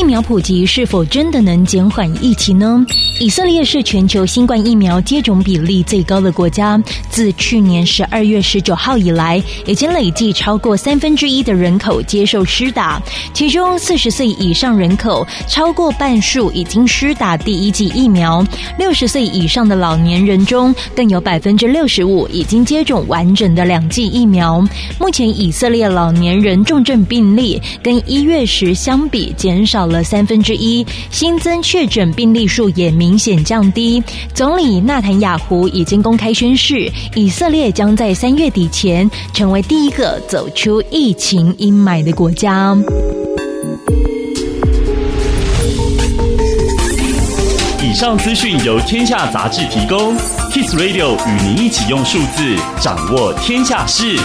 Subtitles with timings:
[0.00, 2.82] 疫苗普及是否真的能减缓疫情呢？
[3.18, 12.98] 以色列是全球新冠疫苗接种比例最高的国家，自去年十二月十九号以来，已经累计超过三分之一的人口接受施打，
[13.34, 18.42] 其中四十岁以上人口超过半数已经施打第一剂疫苗，
[18.78, 24.66] 六十岁以上的老年人中更有百分之六十五已经接种完整的两剂疫苗。
[24.98, 33.20] 目前以色列老年人重症病例跟一月时相比减少了三分之一，新增确诊病例数也明。
[33.20, 34.02] 显降低。
[34.32, 42.74] 总理纳坦雅胡已经公开宣誓，以色列将在三月底前成为第一个走出疫情阴霾的国家。
[47.82, 50.16] 以上资讯由天下杂志提供
[50.50, 54.16] ，Kiss Radio 与您一起用数字掌握天下事。